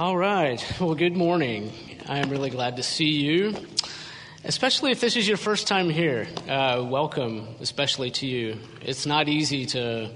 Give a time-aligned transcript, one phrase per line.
[0.00, 0.64] All right.
[0.80, 1.72] Well, good morning.
[2.08, 3.54] I am really glad to see you,
[4.44, 6.26] especially if this is your first time here.
[6.48, 8.56] Uh, welcome, especially to you.
[8.80, 10.10] It's not easy to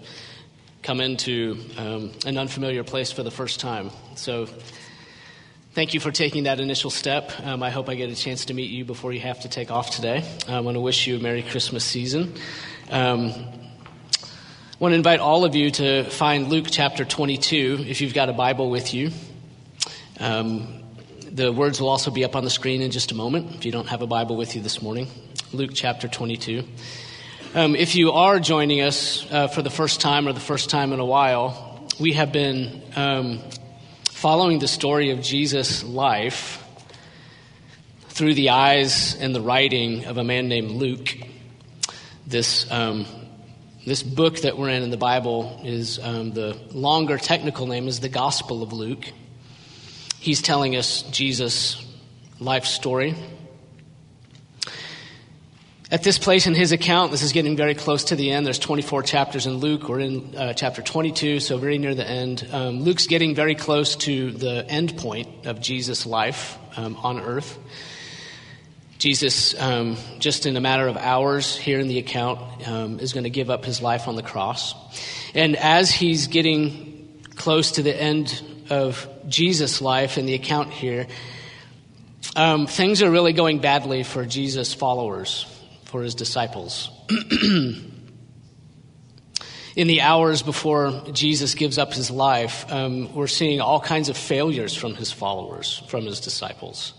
[0.82, 3.90] come into um, an unfamiliar place for the first time.
[4.14, 4.48] So,
[5.72, 7.30] thank you for taking that initial step.
[7.42, 9.70] Um, I hope I get a chance to meet you before you have to take
[9.70, 10.24] off today.
[10.48, 12.32] I want to wish you a Merry Christmas season.
[12.88, 18.14] Um, I want to invite all of you to find Luke chapter 22 if you've
[18.14, 19.10] got a Bible with you.
[20.20, 20.82] Um,
[21.30, 23.72] the words will also be up on the screen in just a moment if you
[23.72, 25.08] don't have a Bible with you this morning.
[25.52, 26.62] Luke chapter 22.
[27.54, 30.92] Um, if you are joining us uh, for the first time or the first time
[30.92, 33.40] in a while, we have been um,
[34.10, 36.62] following the story of Jesus' life
[38.08, 41.16] through the eyes and the writing of a man named Luke.
[42.26, 43.06] This um,
[43.84, 48.00] this book that we're in in the Bible is um, the longer technical name is
[48.00, 49.12] the Gospel of Luke.
[50.24, 51.84] He's telling us Jesus'
[52.40, 53.14] life story.
[55.90, 58.46] At this place in his account, this is getting very close to the end.
[58.46, 59.86] There's 24 chapters in Luke.
[59.86, 62.48] We're in uh, chapter 22, so very near the end.
[62.50, 67.58] Um, Luke's getting very close to the end point of Jesus' life um, on earth.
[68.96, 73.24] Jesus, um, just in a matter of hours here in the account, um, is going
[73.24, 74.74] to give up his life on the cross.
[75.34, 81.06] And as he's getting close to the end of Jesus' life in the account here,
[82.36, 85.46] um, things are really going badly for Jesus' followers,
[85.84, 86.90] for his disciples.
[89.76, 94.16] in the hours before Jesus gives up his life, um, we're seeing all kinds of
[94.16, 96.94] failures from his followers, from his disciples.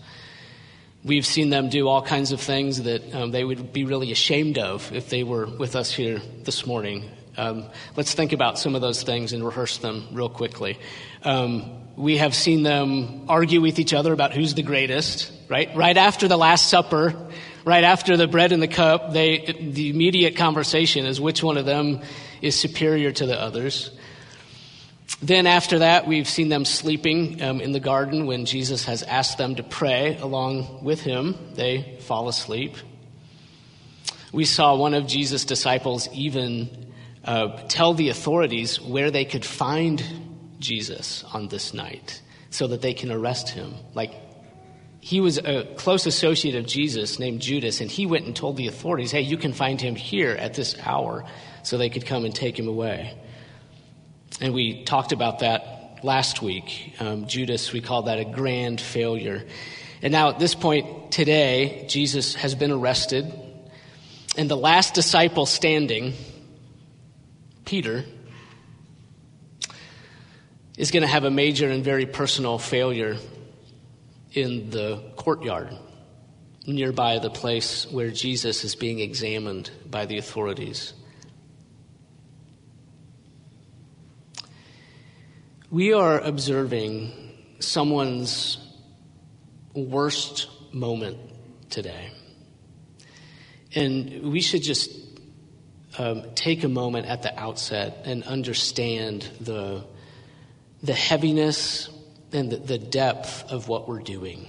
[1.04, 4.58] We've seen them do all kinds of things that um, they would be really ashamed
[4.58, 7.10] of if they were with us here this morning.
[7.36, 7.64] Um,
[7.96, 10.78] let's think about some of those things and rehearse them real quickly.
[11.22, 15.74] Um, we have seen them argue with each other about who's the greatest, right?
[15.74, 17.14] Right after the Last Supper,
[17.64, 21.66] right after the bread and the cup, they, the immediate conversation is which one of
[21.66, 22.00] them
[22.42, 23.90] is superior to the others.
[25.22, 29.38] Then after that, we've seen them sleeping um, in the garden when Jesus has asked
[29.38, 31.36] them to pray along with him.
[31.54, 32.76] They fall asleep.
[34.32, 36.85] We saw one of Jesus' disciples even
[37.26, 40.02] uh, tell the authorities where they could find
[40.58, 43.74] Jesus on this night so that they can arrest him.
[43.94, 44.14] Like,
[45.00, 48.66] he was a close associate of Jesus named Judas, and he went and told the
[48.66, 51.24] authorities, hey, you can find him here at this hour
[51.62, 53.16] so they could come and take him away.
[54.40, 56.94] And we talked about that last week.
[56.98, 59.44] Um, Judas, we call that a grand failure.
[60.02, 63.32] And now at this point today, Jesus has been arrested,
[64.36, 66.14] and the last disciple standing,
[67.66, 68.04] Peter,
[70.78, 73.16] is going to have a major and very personal failure
[74.32, 75.76] in the courtyard
[76.66, 80.92] nearby the place where Jesus is being examined by the authorities.
[85.70, 87.12] We are observing
[87.58, 88.58] someone's
[89.74, 91.18] worst moment
[91.70, 92.12] today.
[93.74, 95.05] And we should just
[95.98, 99.84] um, take a moment at the outset and understand the
[100.82, 101.88] the heaviness
[102.32, 104.46] and the, the depth of what we're doing.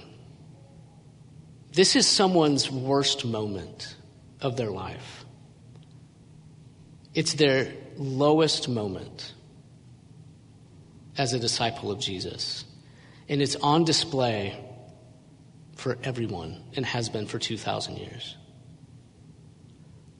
[1.72, 3.96] This is someone's worst moment
[4.40, 5.24] of their life.
[7.14, 9.34] It's their lowest moment
[11.16, 12.64] as a disciple of Jesus.
[13.28, 14.64] And it's on display
[15.76, 18.36] for everyone and has been for 2,000 years.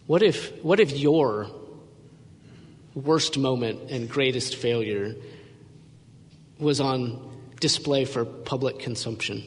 [0.08, 1.50] What if, what if your
[2.94, 5.14] worst moment and greatest failure
[6.58, 7.30] was on
[7.60, 9.44] display for public consumption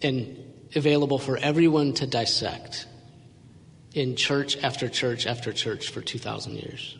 [0.00, 0.38] and
[0.74, 2.86] available for everyone to dissect
[3.92, 6.96] in church after church after church for 2,000 years.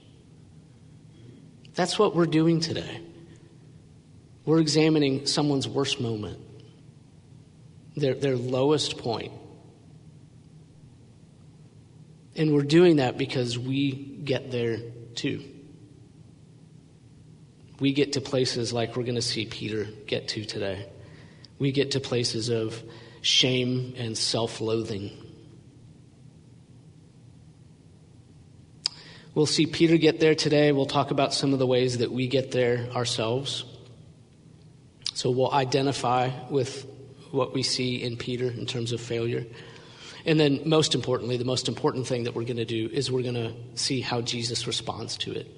[1.75, 3.01] That's what we're doing today.
[4.45, 6.41] We're examining someone's worst moment,
[7.97, 9.33] their, their lowest point.
[12.35, 14.79] And we're doing that because we get there
[15.15, 15.43] too
[17.83, 20.87] we get to places like we're going to see Peter get to today.
[21.59, 22.81] We get to places of
[23.23, 25.11] shame and self loathing.
[29.35, 30.71] We'll see Peter get there today.
[30.71, 33.65] We'll talk about some of the ways that we get there ourselves.
[35.15, 36.87] So we'll identify with
[37.33, 39.45] what we see in Peter in terms of failure.
[40.25, 43.23] And then, most importantly, the most important thing that we're going to do is we're
[43.23, 45.49] going to see how Jesus responds to it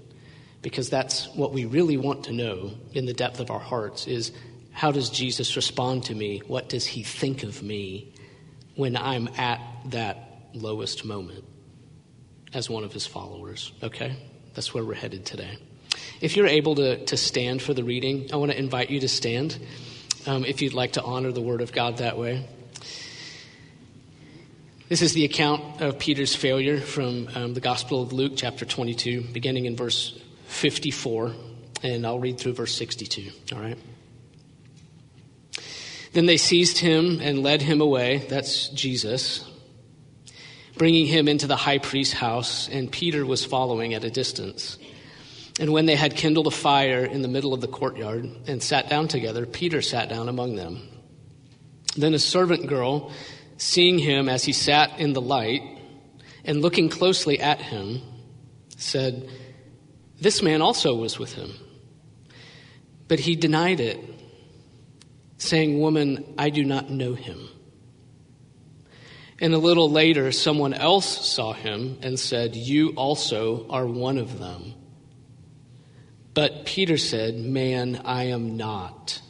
[0.64, 4.32] because that's what we really want to know in the depth of our hearts is
[4.72, 6.42] How does Jesus respond to me?
[6.46, 8.12] What does he think of me
[8.74, 11.44] when I'm at that lowest moment
[12.52, 13.72] as one of his followers?
[13.82, 14.16] Okay?
[14.54, 15.58] That's where we're headed today.
[16.20, 19.08] If you're able to, to stand for the reading, I want to invite you to
[19.08, 19.58] stand
[20.26, 22.48] um, if you'd like to honor the Word of God that way.
[24.86, 29.22] This is the account of Peter's failure from um, the Gospel of Luke, chapter 22,
[29.32, 31.32] beginning in verse 54,
[31.82, 33.30] and I'll read through verse 62.
[33.54, 33.78] All right?
[36.12, 38.26] Then they seized him and led him away.
[38.28, 39.50] That's Jesus.
[40.76, 44.76] Bringing him into the high priest's house, and Peter was following at a distance.
[45.58, 48.90] And when they had kindled a fire in the middle of the courtyard and sat
[48.90, 50.86] down together, Peter sat down among them.
[51.96, 53.12] Then a servant girl,
[53.56, 55.62] seeing him as he sat in the light
[56.44, 58.02] and looking closely at him,
[58.76, 59.28] said,
[60.20, 61.52] This man also was with him.
[63.08, 63.98] But he denied it,
[65.38, 67.48] saying, Woman, I do not know him.
[69.40, 74.38] And a little later, someone else saw him and said, You also are one of
[74.38, 74.74] them.
[76.34, 79.20] But Peter said, Man, I am not.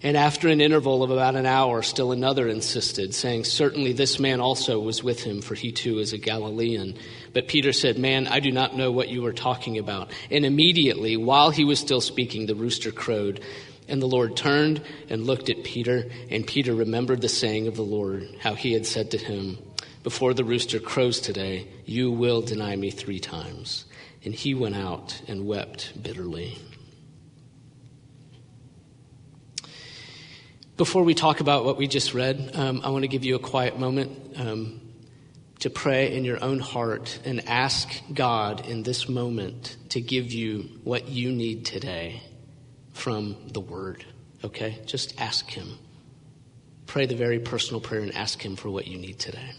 [0.00, 4.40] And after an interval of about an hour, still another insisted, saying, Certainly this man
[4.40, 6.96] also was with him, for he too is a Galilean.
[7.32, 10.12] But Peter said, Man, I do not know what you are talking about.
[10.30, 13.40] And immediately, while he was still speaking, the rooster crowed.
[13.88, 17.82] And the Lord turned and looked at Peter, and Peter remembered the saying of the
[17.82, 19.58] Lord, how he had said to him,
[20.04, 23.84] Before the rooster crows today, you will deny me three times.
[24.24, 26.58] And he went out and wept bitterly.
[30.78, 33.40] Before we talk about what we just read, um, I want to give you a
[33.40, 34.80] quiet moment um,
[35.58, 40.70] to pray in your own heart and ask God in this moment to give you
[40.84, 42.22] what you need today
[42.92, 44.04] from the Word.
[44.44, 44.78] Okay?
[44.86, 45.80] Just ask Him.
[46.86, 49.50] Pray the very personal prayer and ask Him for what you need today.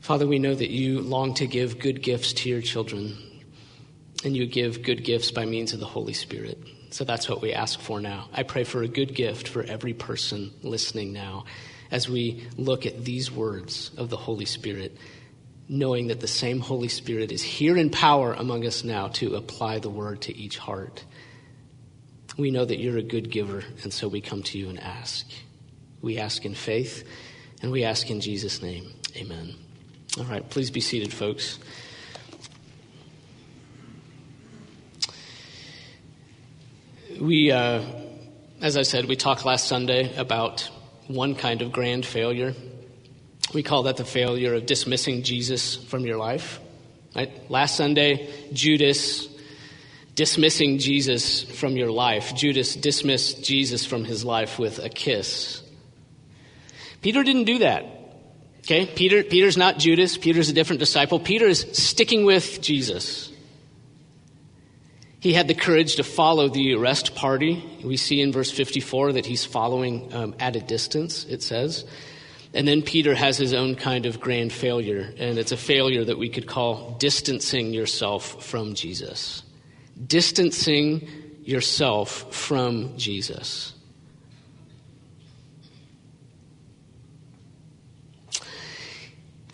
[0.00, 3.16] Father, we know that you long to give good gifts to your children,
[4.24, 6.58] and you give good gifts by means of the Holy Spirit.
[6.90, 8.28] So that's what we ask for now.
[8.32, 11.44] I pray for a good gift for every person listening now
[11.90, 14.96] as we look at these words of the Holy Spirit,
[15.68, 19.78] knowing that the same Holy Spirit is here in power among us now to apply
[19.78, 21.04] the word to each heart.
[22.36, 25.26] We know that you're a good giver, and so we come to you and ask.
[26.02, 27.06] We ask in faith,
[27.62, 28.92] and we ask in Jesus' name.
[29.16, 29.54] Amen.
[30.16, 31.58] All right, please be seated, folks.
[37.20, 37.82] We, uh,
[38.60, 40.70] as I said, we talked last Sunday about
[41.08, 42.54] one kind of grand failure.
[43.52, 46.60] We call that the failure of dismissing Jesus from your life.
[47.16, 47.50] Right?
[47.50, 49.26] Last Sunday, Judas
[50.14, 52.36] dismissing Jesus from your life.
[52.36, 55.60] Judas dismissed Jesus from his life with a kiss.
[57.02, 57.93] Peter didn't do that.
[58.64, 60.16] Okay, Peter, Peter's not Judas.
[60.16, 61.20] Peter's a different disciple.
[61.20, 63.30] Peter is sticking with Jesus.
[65.20, 67.62] He had the courage to follow the arrest party.
[67.84, 71.84] We see in verse 54 that he's following um, at a distance, it says.
[72.54, 76.18] And then Peter has his own kind of grand failure, and it's a failure that
[76.18, 79.42] we could call distancing yourself from Jesus.
[80.06, 81.06] Distancing
[81.42, 83.74] yourself from Jesus.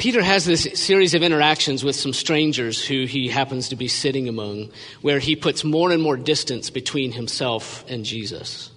[0.01, 4.29] Peter has this series of interactions with some strangers who he happens to be sitting
[4.31, 4.71] among,
[5.03, 8.71] where he puts more and more distance between himself and Jesus.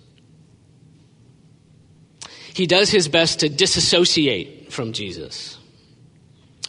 [2.54, 5.58] He does his best to disassociate from Jesus.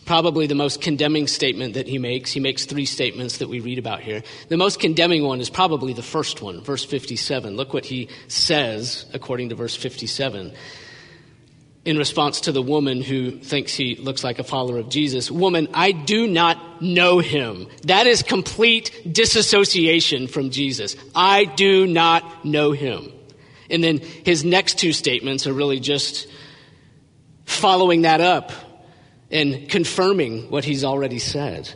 [0.06, 3.80] Probably the most condemning statement that he makes, he makes three statements that we read
[3.80, 4.22] about here.
[4.50, 7.56] The most condemning one is probably the first one, verse 57.
[7.56, 10.52] Look what he says according to verse 57
[11.84, 15.68] in response to the woman who thinks he looks like a follower of Jesus, Woman,
[15.74, 17.68] I do not know him.
[17.84, 20.96] That is complete disassociation from Jesus.
[21.14, 23.12] I do not know him.
[23.68, 26.26] And then his next two statements are really just
[27.44, 28.52] following that up
[29.30, 31.70] and confirming what he's already said.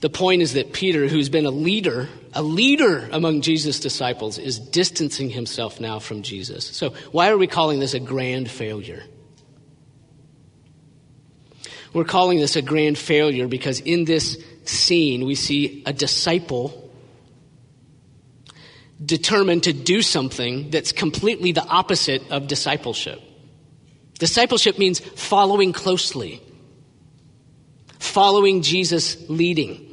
[0.00, 4.58] The point is that Peter, who's been a leader, a leader among Jesus' disciples, is
[4.58, 6.66] distancing himself now from Jesus.
[6.66, 9.02] So, why are we calling this a grand failure?
[11.94, 16.92] We're calling this a grand failure because in this scene we see a disciple
[19.02, 23.18] determined to do something that's completely the opposite of discipleship.
[24.18, 26.42] Discipleship means following closely,
[27.98, 29.85] following Jesus leading.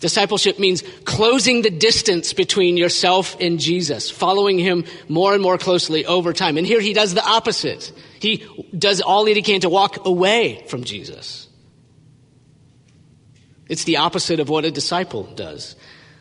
[0.00, 6.06] Discipleship means closing the distance between yourself and Jesus, following him more and more closely
[6.06, 6.56] over time.
[6.56, 7.92] And here he does the opposite.
[8.18, 11.48] He does all that he can to walk away from Jesus.
[13.68, 15.76] It's the opposite of what a disciple does.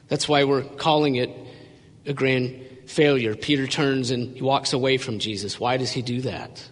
[0.09, 1.29] That's why we're calling it
[2.05, 3.33] a grand failure.
[3.35, 5.59] Peter turns and he walks away from Jesus.
[5.59, 6.69] Why does he do that?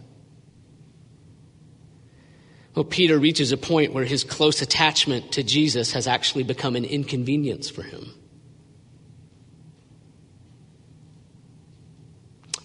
[2.77, 6.85] Well, Peter reaches a point where his close attachment to Jesus has actually become an
[6.85, 8.13] inconvenience for him.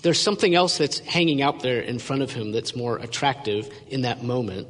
[0.03, 4.03] There's something else that's hanging out there in front of him that's more attractive in
[4.03, 4.69] that moment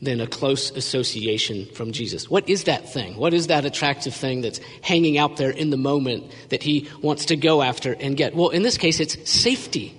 [0.00, 2.30] than a close association from Jesus.
[2.30, 3.18] What is that thing?
[3.18, 7.26] What is that attractive thing that's hanging out there in the moment that he wants
[7.26, 8.34] to go after and get?
[8.34, 9.97] Well, in this case, it's safety.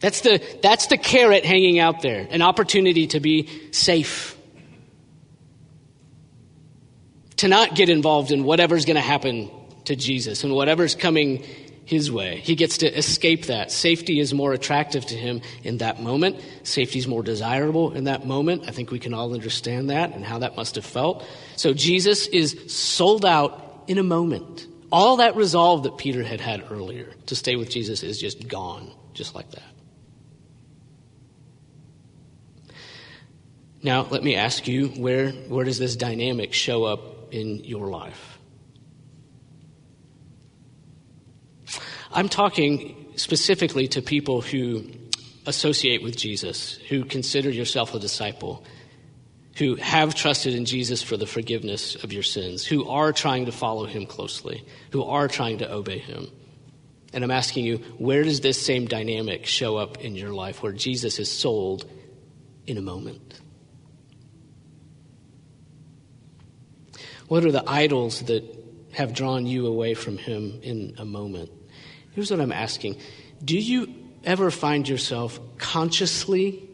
[0.00, 4.36] That's the, that's the carrot hanging out there, an opportunity to be safe.
[7.38, 9.50] To not get involved in whatever's going to happen
[9.86, 11.44] to Jesus and whatever's coming
[11.84, 12.40] his way.
[12.40, 13.72] He gets to escape that.
[13.72, 16.36] Safety is more attractive to him in that moment.
[16.62, 18.64] Safety is more desirable in that moment.
[18.68, 21.24] I think we can all understand that and how that must have felt.
[21.56, 24.66] So Jesus is sold out in a moment.
[24.92, 28.92] All that resolve that Peter had had earlier to stay with Jesus is just gone,
[29.14, 29.77] just like that.
[33.82, 38.38] Now, let me ask you where, where does this dynamic show up in your life?
[42.10, 44.84] I'm talking specifically to people who
[45.46, 48.64] associate with Jesus, who consider yourself a disciple,
[49.56, 53.52] who have trusted in Jesus for the forgiveness of your sins, who are trying to
[53.52, 56.28] follow him closely, who are trying to obey him.
[57.12, 60.72] And I'm asking you, where does this same dynamic show up in your life where
[60.72, 61.88] Jesus is sold
[62.66, 63.40] in a moment?
[67.28, 68.42] What are the idols that
[68.92, 71.50] have drawn you away from Him in a moment?
[72.12, 72.96] Here's what I'm asking
[73.44, 73.94] Do you
[74.24, 76.68] ever find yourself consciously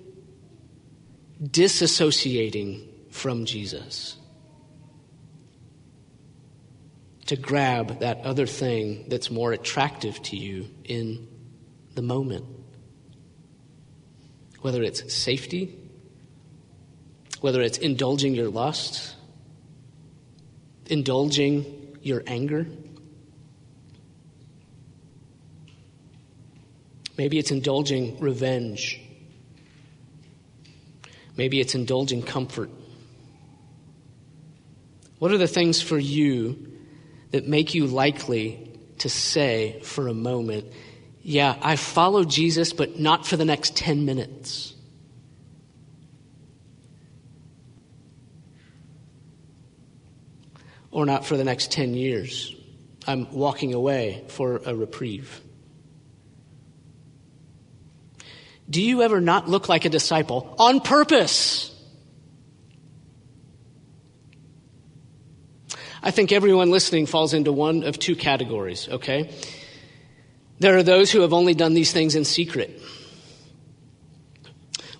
[1.43, 4.17] disassociating from Jesus?
[7.27, 11.27] To grab that other thing that's more attractive to you in
[11.95, 12.45] the moment.
[14.61, 15.79] Whether it's safety,
[17.41, 19.15] whether it's indulging your lusts,
[20.87, 22.67] indulging your anger.
[27.17, 29.01] Maybe it's indulging revenge.
[31.37, 32.71] Maybe it's indulging comfort.
[35.19, 36.73] What are the things for you
[37.31, 40.67] that make you likely to say for a moment,
[41.27, 44.74] Yeah, I follow Jesus, but not for the next 10 minutes?
[50.95, 52.55] Or not for the next 10 years.
[53.07, 55.43] I'm walking away for a reprieve.
[58.71, 61.71] Do you ever not look like a disciple on purpose?
[66.03, 69.31] I think everyone listening falls into one of two categories, okay?
[70.61, 72.81] There are those who have only done these things in secret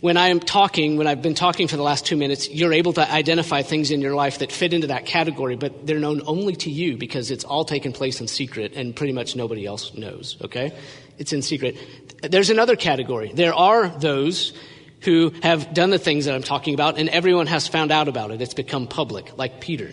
[0.05, 2.93] when I am talking, when I've been talking for the last two minutes, you're able
[2.93, 6.55] to identify things in your life that fit into that category, but they're known only
[6.57, 10.37] to you because it's all taken place in secret and pretty much nobody else knows,
[10.43, 10.77] okay?
[11.17, 11.79] It's in secret.
[12.21, 13.33] There's another category.
[13.33, 14.53] There are those
[15.01, 18.31] who have done the things that I'm talking about and everyone has found out about
[18.31, 18.43] it.
[18.43, 19.91] It's become public, like Peter.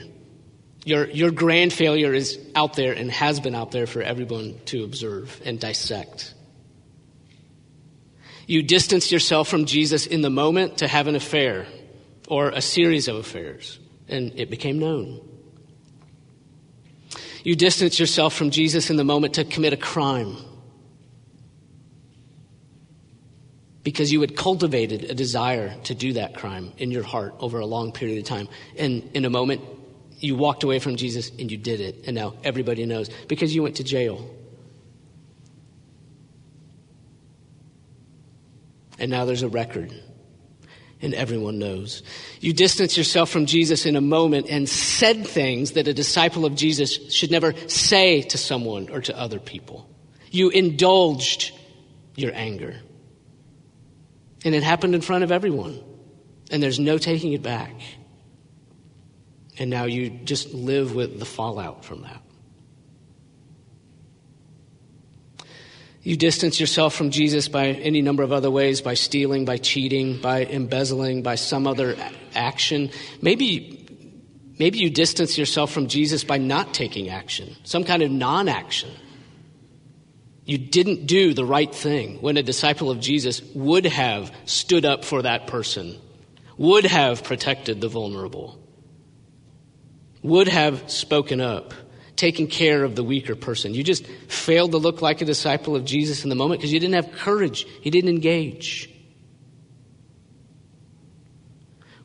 [0.84, 4.84] Your, your grand failure is out there and has been out there for everyone to
[4.84, 6.34] observe and dissect.
[8.51, 11.67] You distanced yourself from Jesus in the moment to have an affair
[12.27, 13.79] or a series of affairs,
[14.10, 15.22] and it became known.
[17.46, 20.36] You distanced yourself from Jesus in the moment to commit a crime
[23.84, 27.65] because you had cultivated a desire to do that crime in your heart over a
[27.65, 28.50] long period of time.
[28.77, 29.62] And in a moment,
[30.20, 33.63] you walked away from Jesus and you did it, and now everybody knows because you
[33.63, 34.29] went to jail
[39.01, 39.91] and now there's a record.
[41.01, 42.03] And everyone knows.
[42.39, 46.53] You distance yourself from Jesus in a moment and said things that a disciple of
[46.53, 49.89] Jesus should never say to someone or to other people.
[50.29, 51.51] You indulged
[52.15, 52.75] your anger.
[54.46, 55.84] And it happened in front of everyone.
[56.51, 57.74] And there's no taking it back.
[59.58, 62.22] And now you just live with the fallout from that.
[66.03, 70.20] You distance yourself from Jesus by any number of other ways by stealing, by cheating,
[70.20, 71.96] by embezzling, by some other
[72.34, 72.89] action.
[73.22, 74.17] Maybe,
[74.58, 78.89] maybe you distance yourself from Jesus by not taking action, some kind of non action.
[80.43, 85.05] You didn't do the right thing when a disciple of Jesus would have stood up
[85.05, 86.00] for that person,
[86.58, 88.60] would have protected the vulnerable,
[90.24, 91.75] would have spoken up
[92.15, 93.74] taking care of the weaker person.
[93.74, 96.80] You just failed to look like a disciple of Jesus in the moment because you
[96.80, 97.65] didn't have courage.
[97.82, 98.89] You didn't engage.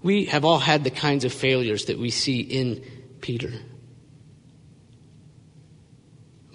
[0.03, 2.85] We have all had the kinds of failures that we see in
[3.21, 3.53] Peter.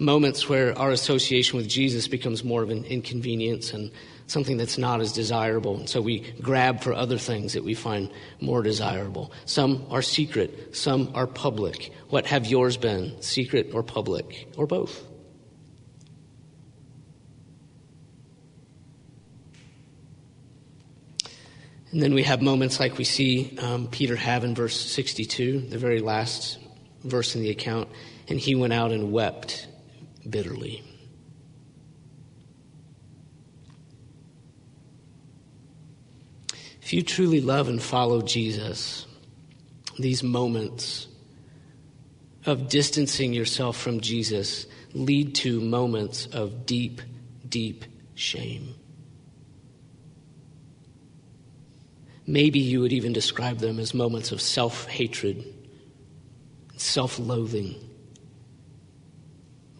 [0.02, 3.92] Moments where our association with Jesus becomes more of an inconvenience and
[4.26, 5.76] something that's not as desirable.
[5.76, 9.30] And so we grab for other things that we find more desirable.
[9.44, 11.92] Some are secret, some are public.
[12.08, 15.04] What have yours been, secret or public, or both?
[21.92, 25.78] And then we have moments like we see um, Peter have in verse 62, the
[25.78, 26.58] very last
[27.04, 27.88] verse in the account,
[28.26, 29.68] and he went out and wept
[30.28, 30.82] bitterly.
[36.82, 39.06] If you truly love and follow Jesus,
[39.98, 41.06] these moments
[42.44, 47.00] of distancing yourself from Jesus lead to moments of deep,
[47.48, 48.74] deep shame.
[52.26, 55.44] Maybe you would even describe them as moments of self hatred,
[56.76, 57.74] self loathing,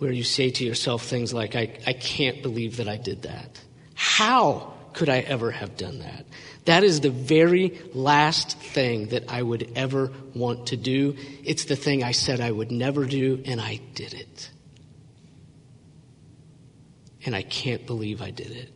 [0.02, 3.60] where you say to yourself things like, I, I can't believe that I did that.
[3.94, 6.26] How could I ever have done that?
[6.64, 11.14] That is the very last thing that I would ever want to do.
[11.44, 14.50] It's the thing I said I would never do, and I did it.
[17.24, 18.72] And I can't believe I did it.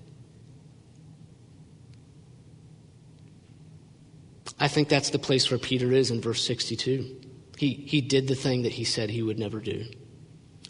[4.61, 7.21] I think that's the place where Peter is in verse 62.
[7.59, 9.87] He, he did the thing that he said he would never do.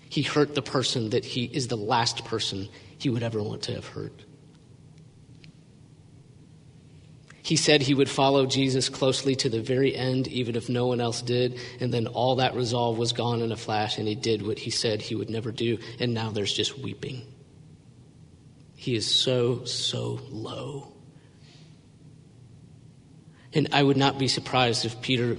[0.09, 3.75] He hurt the person that he is the last person he would ever want to
[3.75, 4.25] have hurt.
[7.43, 11.01] He said he would follow Jesus closely to the very end, even if no one
[11.01, 11.61] else did.
[11.79, 14.71] And then all that resolve was gone in a flash, and he did what he
[14.71, 15.79] said he would never do.
[16.01, 17.23] And now there's just weeping.
[18.75, 20.93] He is so, so low.
[23.53, 25.37] And I would not be surprised if Peter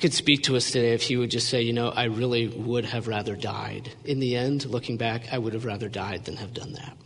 [0.00, 2.86] could speak to us today if he would just say, you know, I really would
[2.86, 3.92] have rather died.
[4.04, 6.96] In the end, looking back, I would have rather died than have done that.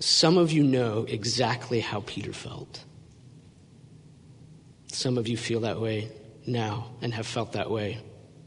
[0.00, 2.84] Some of you know exactly how Peter felt.
[4.88, 6.10] Some of you feel that way
[6.46, 7.98] now and have felt that way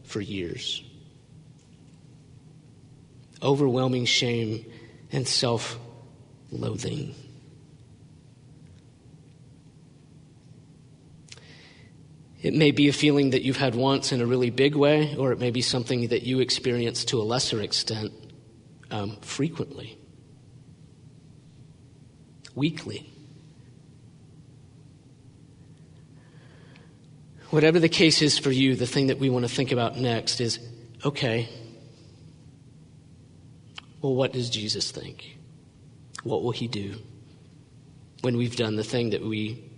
[0.04, 0.84] for years.
[3.42, 4.66] Overwhelming shame
[5.12, 5.80] and self
[6.52, 7.16] loathing.
[12.48, 15.34] It may be a feeling that you've had once in a really big way, or
[15.34, 18.14] it may be something that you experience to a lesser extent
[18.90, 19.98] um, frequently
[22.56, 23.12] weekly.
[27.50, 30.40] Whatever the case is for you, the thing that we want to think about next
[30.40, 30.58] is
[31.04, 31.50] okay,
[34.02, 35.38] well, what does Jesus think?
[36.24, 36.96] What will he do
[38.22, 39.70] when we've done the thing that we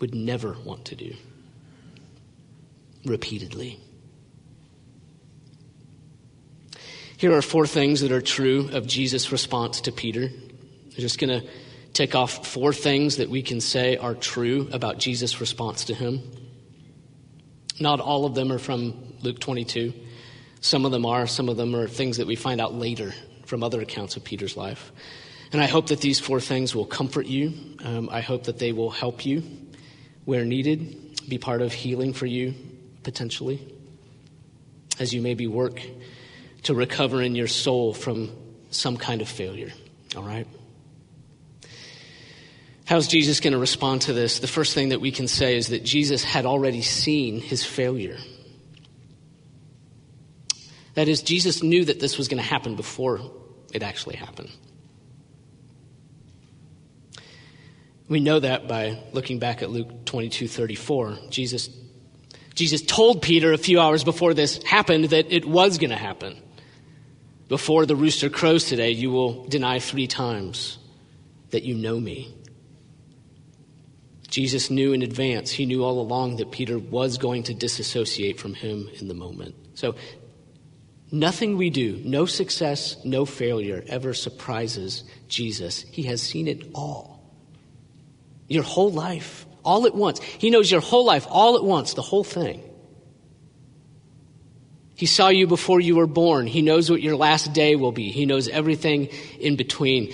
[0.00, 1.14] would never want to do?
[3.08, 3.80] Repeatedly.
[7.16, 10.24] Here are four things that are true of Jesus' response to Peter.
[10.24, 11.48] I'm just going to
[11.94, 16.20] tick off four things that we can say are true about Jesus' response to him.
[17.80, 19.94] Not all of them are from Luke 22.
[20.60, 23.14] Some of them are, some of them are things that we find out later
[23.46, 24.92] from other accounts of Peter's life.
[25.50, 27.54] And I hope that these four things will comfort you.
[27.82, 29.42] Um, I hope that they will help you
[30.26, 32.54] where needed, be part of healing for you
[33.08, 33.58] potentially,
[35.00, 35.80] as you maybe work
[36.64, 38.30] to recover in your soul from
[38.68, 39.72] some kind of failure.
[40.14, 40.46] All right?
[42.84, 44.40] How's Jesus going to respond to this?
[44.40, 48.18] The first thing that we can say is that Jesus had already seen his failure.
[50.92, 53.22] That is, Jesus knew that this was going to happen before
[53.72, 54.50] it actually happened.
[58.06, 61.16] We know that by looking back at Luke 22 34.
[61.30, 61.70] Jesus,
[62.58, 66.36] Jesus told Peter a few hours before this happened that it was going to happen.
[67.46, 70.76] Before the rooster crows today, you will deny three times
[71.50, 72.34] that you know me.
[74.26, 78.54] Jesus knew in advance, he knew all along that Peter was going to disassociate from
[78.54, 79.54] him in the moment.
[79.74, 79.94] So,
[81.12, 85.82] nothing we do, no success, no failure, ever surprises Jesus.
[85.92, 87.22] He has seen it all.
[88.48, 90.20] Your whole life, all at once.
[90.20, 92.62] He knows your whole life, all at once, the whole thing.
[94.94, 96.48] He saw you before you were born.
[96.48, 98.10] He knows what your last day will be.
[98.10, 99.06] He knows everything
[99.38, 100.12] in between.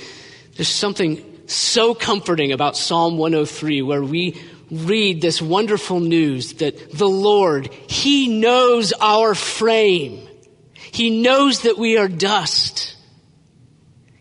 [0.56, 4.38] There's something so comforting about Psalm 103 where we
[4.70, 10.28] read this wonderful news that the Lord, He knows our frame.
[10.74, 12.93] He knows that we are dust.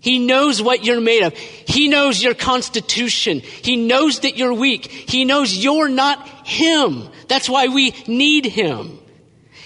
[0.04, 1.34] He knows what you're made of.
[1.34, 3.39] He knows your constitution.
[3.39, 4.88] He knows that you're weak.
[4.88, 7.08] He knows you're not Him.
[7.30, 9.00] That's why we need Him.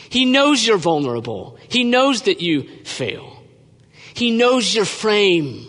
[0.10, 1.58] He knows you're vulnerable.
[1.70, 3.42] He knows that you fail.
[4.14, 5.66] He knows your frame.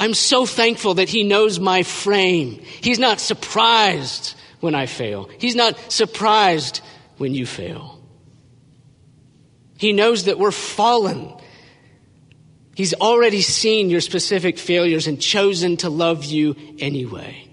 [0.00, 2.62] I'm so thankful that He knows my frame.
[2.80, 5.28] He's not surprised when I fail.
[5.36, 6.80] He's not surprised
[7.18, 8.00] when you fail.
[9.76, 11.34] He knows that we're fallen.
[12.74, 17.48] He's already seen your specific failures and chosen to love you anyway.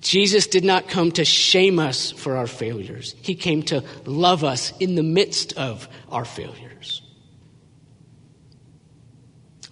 [0.00, 3.14] Jesus did not come to shame us for our failures.
[3.22, 7.02] He came to love us in the midst of our failures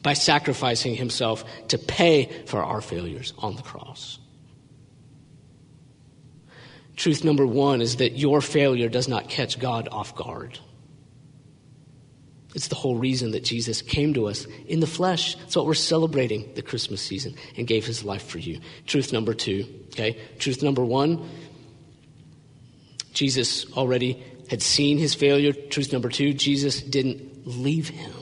[0.03, 4.19] by sacrificing himself to pay for our failures on the cross.
[6.97, 10.59] Truth number one is that your failure does not catch God off guard.
[12.55, 15.37] It's the whole reason that Jesus came to us in the flesh.
[15.37, 18.61] That's what we're celebrating the Christmas season and gave his life for you.
[18.87, 20.19] Truth number two, okay?
[20.39, 21.29] Truth number one,
[23.13, 25.53] Jesus already had seen his failure.
[25.53, 28.13] Truth number two, Jesus didn't leave him.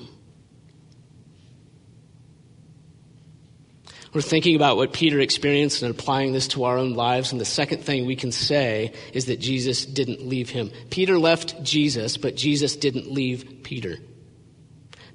[4.13, 7.33] We're thinking about what Peter experienced and applying this to our own lives.
[7.33, 10.71] And the second thing we can say is that Jesus didn't leave him.
[10.91, 13.99] Peter left Jesus, but Jesus didn't leave Peter.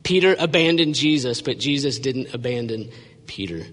[0.04, 2.92] Peter abandoned Jesus, but Jesus didn't abandon
[3.26, 3.66] Peter.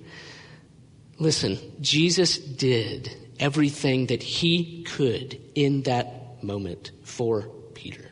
[1.19, 7.43] Listen, Jesus did everything that he could in that moment for
[7.75, 8.07] Peter.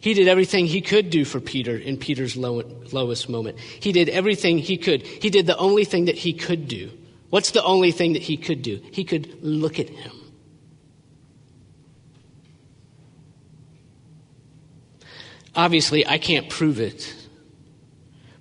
[0.00, 3.58] He did everything he could do for Peter in Peter's low, lowest moment.
[3.58, 5.02] He did everything he could.
[5.02, 6.90] He did the only thing that he could do.
[7.30, 8.80] What's the only thing that he could do?
[8.92, 10.15] He could look at him.
[15.56, 17.14] Obviously, I can't prove it,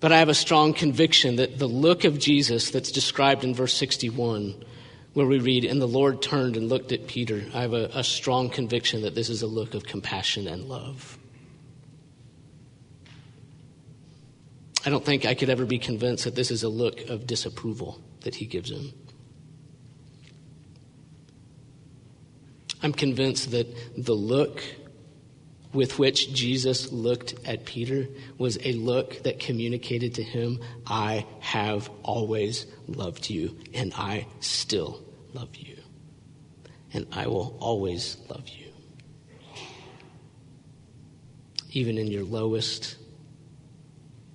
[0.01, 3.73] but I have a strong conviction that the look of Jesus that's described in verse
[3.73, 4.53] 61,
[5.13, 8.03] where we read, And the Lord turned and looked at Peter, I have a, a
[8.03, 11.17] strong conviction that this is a look of compassion and love.
[14.85, 17.99] I don't think I could ever be convinced that this is a look of disapproval
[18.21, 18.91] that he gives him.
[22.83, 24.61] I'm convinced that the look
[25.75, 28.07] with which Jesus looked at Peter
[28.37, 35.03] was a look that communicated to him, I have always loved you, and I still
[35.33, 35.77] love you,
[36.93, 38.71] and I will always love you.
[41.71, 42.95] Even in your lowest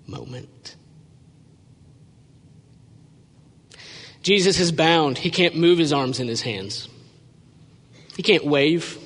[0.07, 0.77] moment.
[4.23, 5.17] Jesus is bound.
[5.17, 6.89] He can't move his arms and his hands.
[8.15, 8.99] He can't wave.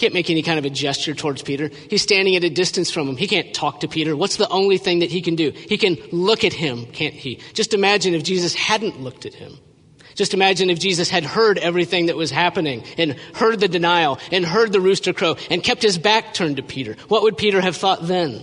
[0.00, 1.68] Can't make any kind of a gesture towards Peter.
[1.90, 3.18] He's standing at a distance from him.
[3.18, 4.16] He can't talk to Peter.
[4.16, 5.50] What's the only thing that he can do?
[5.50, 7.38] He can look at him, can't he?
[7.52, 9.58] Just imagine if Jesus hadn't looked at him.
[10.14, 14.42] Just imagine if Jesus had heard everything that was happening and heard the denial and
[14.42, 16.96] heard the rooster crow and kept his back turned to Peter.
[17.08, 18.42] What would Peter have thought then?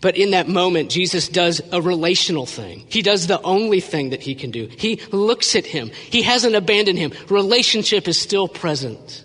[0.00, 2.86] But in that moment, Jesus does a relational thing.
[2.88, 4.68] He does the only thing that he can do.
[4.78, 5.90] He looks at him.
[6.10, 7.12] He hasn't abandoned him.
[7.28, 9.24] Relationship is still present.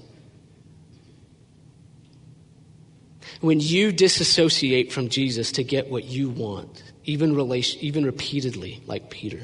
[3.41, 9.09] When you disassociate from Jesus to get what you want, even, relation, even repeatedly, like
[9.09, 9.41] Peter.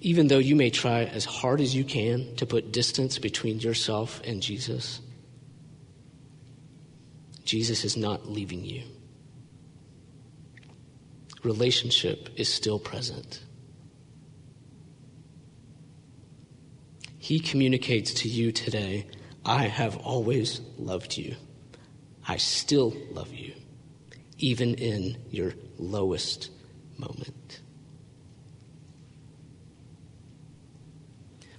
[0.00, 4.20] Even though you may try as hard as you can to put distance between yourself
[4.24, 5.00] and Jesus,
[7.44, 8.82] Jesus is not leaving you.
[11.44, 13.40] Relationship is still present.
[17.18, 19.06] He communicates to you today
[19.46, 21.36] I have always loved you.
[22.26, 23.52] I still love you
[24.38, 26.50] even in your lowest
[26.98, 27.60] moment.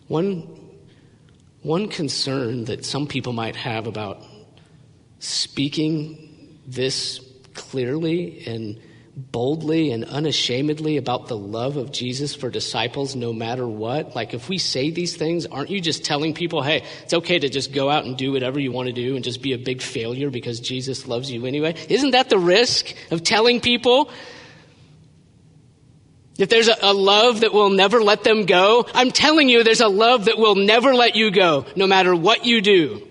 [0.08, 0.66] One,
[1.62, 4.22] One concern that some people might have about
[5.18, 7.20] speaking this
[7.56, 8.80] clearly and
[9.16, 14.14] boldly and unashamedly about the love of Jesus for disciples no matter what?
[14.14, 17.48] Like, if we say these things, aren't you just telling people, hey, it's okay to
[17.48, 19.82] just go out and do whatever you want to do and just be a big
[19.82, 21.76] failure because Jesus loves you anyway?
[21.88, 24.12] Isn't that the risk of telling people?
[26.38, 29.80] If there's a, a love that will never let them go, I'm telling you, there's
[29.80, 33.08] a love that will never let you go, no matter what you do.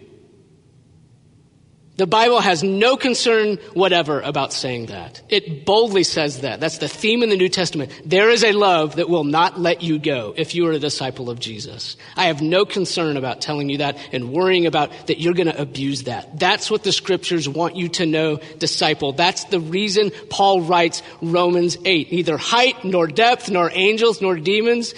[1.96, 5.22] The Bible has no concern whatever about saying that.
[5.28, 6.58] It boldly says that.
[6.58, 7.92] That's the theme in the New Testament.
[8.04, 11.30] There is a love that will not let you go if you are a disciple
[11.30, 11.96] of Jesus.
[12.16, 15.60] I have no concern about telling you that and worrying about that you're going to
[15.60, 16.36] abuse that.
[16.36, 19.12] That's what the scriptures want you to know, disciple.
[19.12, 22.10] That's the reason Paul writes Romans 8.
[22.10, 24.94] Neither height nor depth nor angels nor demons,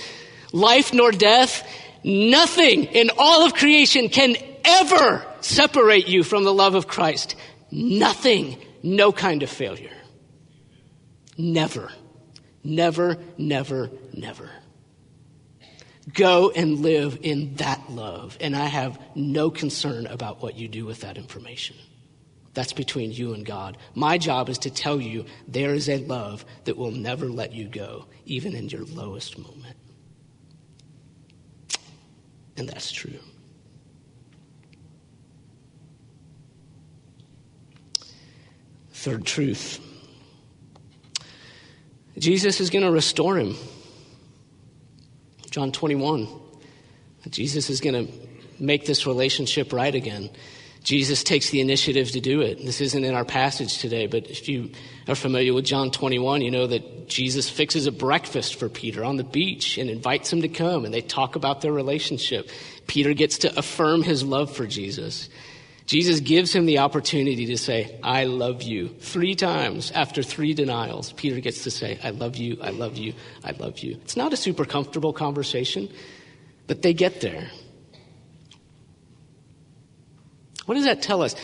[0.51, 1.69] life nor death,
[2.03, 7.37] nothing in all of creation can ever separate you from the love of Christ.
[7.71, 9.97] Nothing, no kind of failure.
[11.39, 11.91] Never,
[12.65, 14.51] never, never, never.
[16.13, 20.87] Go and live in that love, and I have no concern about what you do
[20.87, 21.77] with that information.
[22.55, 23.77] That's between you and God.
[23.95, 27.69] My job is to tell you there is a love that will never let you
[27.69, 29.77] go, even in your lowest moment.
[32.57, 33.19] And that's true.
[39.07, 39.79] Third truth
[42.19, 43.55] Jesus is going to restore him.
[45.49, 46.27] John 21.
[47.29, 48.13] Jesus is going to
[48.59, 50.29] make this relationship right again.
[50.83, 52.65] Jesus takes the initiative to do it.
[52.65, 54.73] This isn't in our passage today, but if you
[55.07, 59.19] are familiar with John 21, you know that Jesus fixes a breakfast for Peter on
[59.19, 62.51] the beach and invites him to come, and they talk about their relationship.
[62.89, 65.29] Peter gets to affirm his love for Jesus.
[65.87, 68.89] Jesus gives him the opportunity to say, I love you.
[68.89, 73.15] Three times after three denials, Peter gets to say, I love you, I love you,
[73.45, 73.93] I love you.
[74.03, 75.89] It's not a super comfortable conversation,
[76.67, 77.49] but they get there.
[80.67, 81.37] What does that tell us?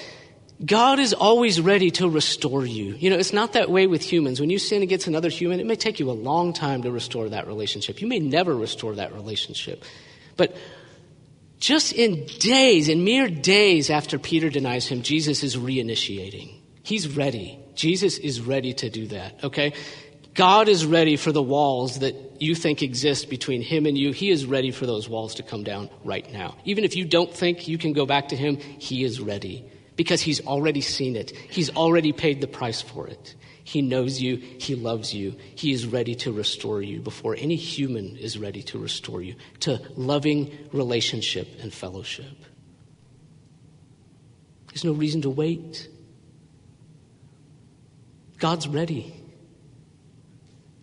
[0.64, 2.94] God is always ready to restore you.
[2.98, 4.40] You know, it's not that way with humans.
[4.40, 7.28] When you sin against another human, it may take you a long time to restore
[7.28, 8.00] that relationship.
[8.00, 9.84] You may never restore that relationship.
[10.36, 10.56] But
[11.62, 16.60] just in days, in mere days after Peter denies him, Jesus is reinitiating.
[16.82, 17.60] He's ready.
[17.76, 19.72] Jesus is ready to do that, okay?
[20.34, 24.10] God is ready for the walls that you think exist between him and you.
[24.10, 26.56] He is ready for those walls to come down right now.
[26.64, 30.20] Even if you don't think you can go back to him, he is ready because
[30.20, 31.30] he's already seen it.
[31.30, 33.36] He's already paid the price for it.
[33.64, 34.36] He knows you.
[34.36, 35.36] He loves you.
[35.54, 39.80] He is ready to restore you before any human is ready to restore you to
[39.96, 42.36] loving relationship and fellowship.
[44.68, 45.88] There's no reason to wait.
[48.38, 49.14] God's ready.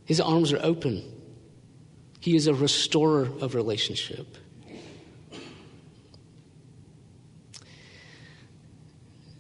[0.06, 1.04] His arms are open.
[2.20, 4.28] He is a restorer of relationship.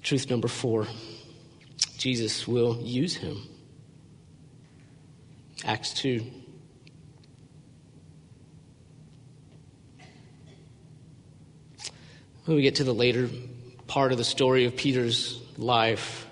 [0.03, 0.87] Truth number four.
[1.99, 3.43] Jesus will use him.
[5.65, 6.25] Acts 2.
[12.45, 13.29] When we get to the later
[13.87, 16.25] part of the story of Peter's life,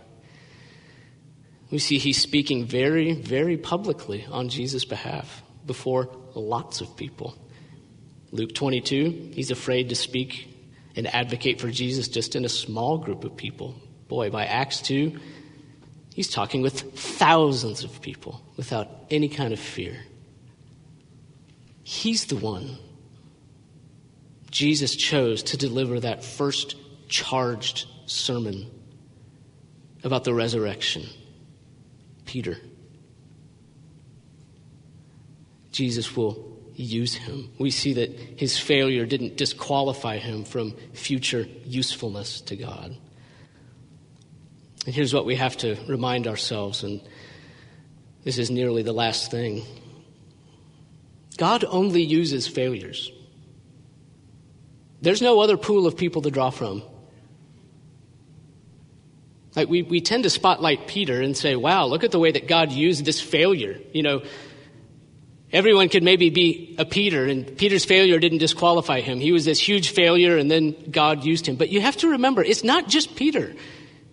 [1.69, 7.37] we see he's speaking very, very publicly on Jesus' behalf before lots of people.
[8.31, 10.47] Luke 22, he's afraid to speak
[10.95, 13.75] and advocate for Jesus just in a small group of people.
[14.07, 15.19] Boy, by Acts 2,
[16.17, 19.95] He's talking with thousands of people without any kind of fear.
[21.83, 22.79] He's the one
[24.49, 26.75] Jesus chose to deliver that first
[27.07, 28.65] charged sermon
[30.03, 31.05] about the resurrection.
[32.25, 32.57] Peter.
[35.71, 37.51] Jesus will use him.
[37.59, 42.97] We see that his failure didn't disqualify him from future usefulness to God.
[44.87, 47.01] And here's what we have to remind ourselves, and
[48.23, 49.65] this is nearly the last thing
[51.35, 53.11] God only uses failures.
[55.01, 56.83] There's no other pool of people to draw from.
[59.57, 62.47] Like we, we tend to spotlight Peter and say, wow, look at the way that
[62.47, 63.77] God used this failure.
[63.91, 64.23] You know,
[65.51, 69.19] everyone could maybe be a Peter, and Peter's failure didn't disqualify him.
[69.19, 71.57] He was this huge failure, and then God used him.
[71.57, 73.53] But you have to remember, it's not just Peter.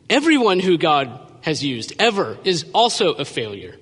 [0.09, 3.77] Everyone who God has used ever is also a failure.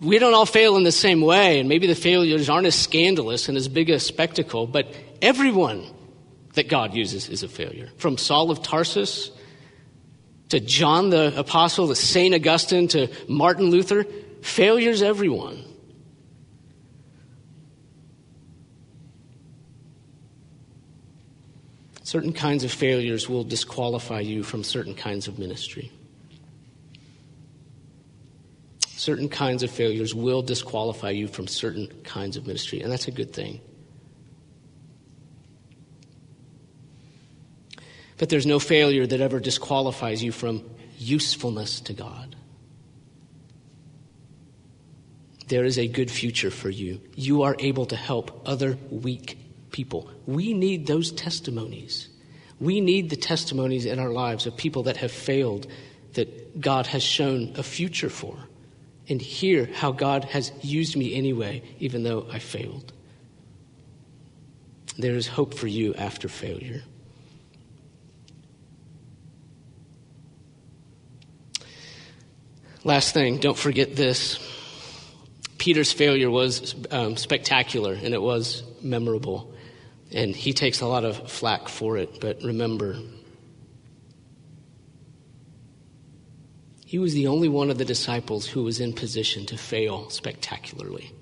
[0.00, 3.48] We don't all fail in the same way, and maybe the failures aren't as scandalous
[3.48, 4.86] and as big a spectacle, but
[5.22, 5.84] everyone
[6.54, 7.88] that God uses is a failure.
[7.96, 9.30] From Saul of Tarsus
[10.50, 12.34] to John the Apostle to St.
[12.34, 14.04] Augustine to Martin Luther,
[14.42, 15.64] failures everyone.
[22.04, 25.90] Certain kinds of failures will disqualify you from certain kinds of ministry.
[28.86, 33.10] Certain kinds of failures will disqualify you from certain kinds of ministry, and that's a
[33.10, 33.58] good thing.
[38.18, 40.62] But there's no failure that ever disqualifies you from
[40.98, 42.36] usefulness to God.
[45.48, 47.00] There is a good future for you.
[47.16, 49.38] You are able to help other weak
[49.74, 50.08] people.
[50.24, 52.08] We need those testimonies.
[52.60, 55.66] We need the testimonies in our lives of people that have failed
[56.12, 58.38] that God has shown a future for.
[59.08, 62.92] And hear how God has used me anyway, even though I failed.
[64.96, 66.82] There is hope for you after failure.
[72.84, 74.38] Last thing, don't forget this.
[75.58, 79.53] Peter's failure was um, spectacular and it was memorable.
[80.12, 82.98] And he takes a lot of flack for it, but remember,
[86.86, 91.12] he was the only one of the disciples who was in position to fail spectacularly.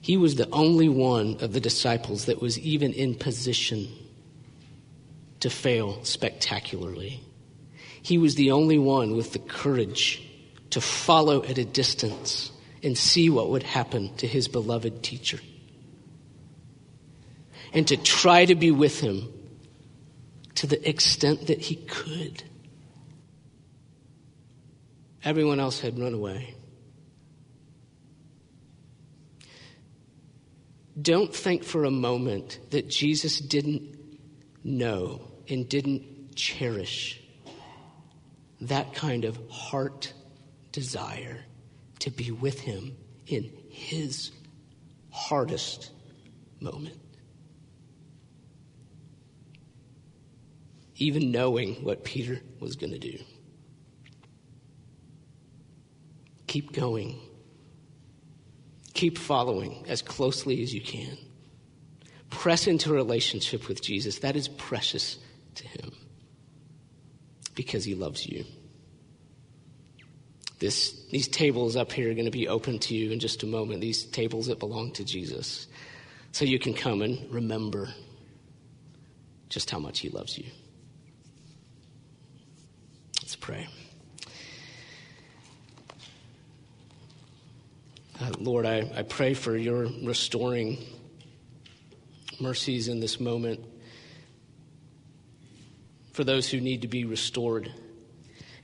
[0.00, 3.88] He was the only one of the disciples that was even in position
[5.40, 7.20] to fail spectacularly.
[8.02, 10.22] He was the only one with the courage
[10.70, 12.50] to follow at a distance
[12.82, 15.38] and see what would happen to his beloved teacher.
[17.72, 19.32] And to try to be with him
[20.56, 22.42] to the extent that he could.
[25.22, 26.54] Everyone else had run away.
[31.00, 33.96] Don't think for a moment that Jesus didn't
[34.64, 37.20] know and didn't cherish
[38.60, 40.12] that kind of heart
[40.72, 41.44] desire
[42.00, 44.32] to be with him in his
[45.10, 45.90] hardest
[46.60, 46.96] moment.
[50.96, 53.18] Even knowing what Peter was going to do.
[56.46, 57.18] Keep going.
[58.92, 61.16] Keep following as closely as you can.
[62.28, 64.18] Press into a relationship with Jesus.
[64.18, 65.18] That is precious
[65.54, 65.92] to him
[67.54, 68.44] because he loves you.
[70.60, 73.46] This, these tables up here are going to be open to you in just a
[73.46, 75.66] moment, these tables that belong to Jesus.
[76.32, 77.88] So you can come and remember
[79.48, 80.44] just how much He loves you.
[83.22, 83.68] Let's pray.
[88.20, 90.76] Uh, Lord, I, I pray for your restoring
[92.38, 93.64] mercies in this moment
[96.12, 97.72] for those who need to be restored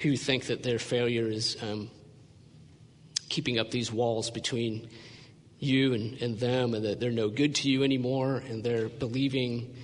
[0.00, 1.90] who think that their failure is um,
[3.28, 4.88] keeping up these walls between
[5.58, 9.74] you and, and them, and that they're no good to you anymore, and they're believing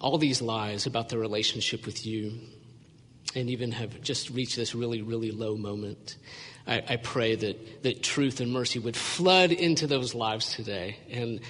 [0.00, 2.32] all these lies about their relationship with you,
[3.34, 6.16] and even have just reached this really, really low moment.
[6.66, 11.40] I, I pray that, that truth and mercy would flood into those lives today, and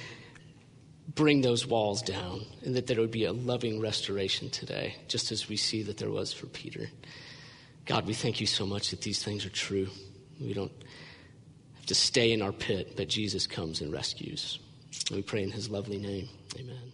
[1.16, 5.48] bring those walls down and that there would be a loving restoration today, just as
[5.48, 6.88] we see that there was for Peter.
[7.86, 9.88] God, we thank you so much that these things are true.
[10.40, 10.72] We don't
[11.76, 14.58] have to stay in our pit, but Jesus comes and rescues.
[15.08, 16.28] And we pray in his lovely name.
[16.58, 16.92] Amen.